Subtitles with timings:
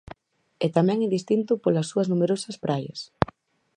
[0.65, 2.99] E tamén é distinto polas súas numerosas praias.